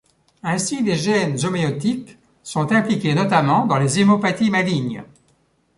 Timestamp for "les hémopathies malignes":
3.77-5.03